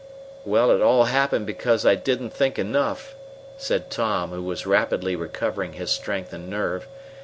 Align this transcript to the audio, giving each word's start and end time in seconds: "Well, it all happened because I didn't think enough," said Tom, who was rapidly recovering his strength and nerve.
"Well, 0.43 0.71
it 0.71 0.81
all 0.81 1.03
happened 1.03 1.45
because 1.45 1.85
I 1.85 1.93
didn't 1.93 2.31
think 2.31 2.57
enough," 2.57 3.13
said 3.59 3.91
Tom, 3.91 4.31
who 4.31 4.41
was 4.41 4.65
rapidly 4.65 5.15
recovering 5.15 5.73
his 5.73 5.91
strength 5.91 6.33
and 6.33 6.49
nerve. 6.49 6.87